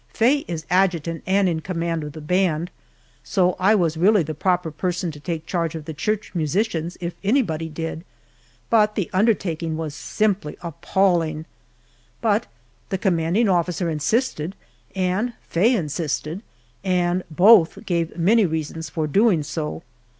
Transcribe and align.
Faye 0.07 0.45
is 0.47 0.65
adjutant 0.71 1.21
and 1.27 1.47
in 1.47 1.59
command 1.59 2.03
of 2.03 2.13
the 2.13 2.21
band, 2.21 2.71
so 3.23 3.55
I 3.59 3.75
was 3.75 3.97
really 3.97 4.23
the 4.23 4.33
proper 4.33 4.71
person 4.71 5.11
to 5.11 5.19
take 5.19 5.45
charge 5.45 5.75
of 5.75 5.85
the 5.85 5.93
church 5.93 6.33
musicians 6.33 6.97
if 6.99 7.13
anybody 7.23 7.69
did, 7.69 8.03
but 8.71 8.95
the 8.95 9.11
undertaking 9.13 9.77
was 9.77 9.93
simply 9.93 10.57
appalling. 10.63 11.45
But 12.19 12.47
the 12.89 12.97
commanding 12.97 13.47
officer 13.47 13.91
insisted 13.91 14.55
and 14.95 15.33
Faye 15.43 15.75
insisted, 15.75 16.41
and 16.83 17.23
both 17.29 17.85
gave 17.85 18.17
many 18.17 18.47
reasons 18.47 18.89
for 18.89 19.05
doing 19.05 19.43
so. 19.43 19.83